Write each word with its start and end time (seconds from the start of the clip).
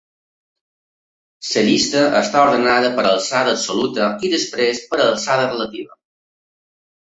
La 1.49 1.61
llista 1.67 2.01
està 2.19 2.41
ordenada 2.45 2.89
per 2.95 3.03
alçada 3.09 3.53
absoluta 3.59 4.09
i 4.29 4.33
després 4.37 4.83
per 4.95 5.01
alçada 5.05 5.47
relativa. 5.55 6.01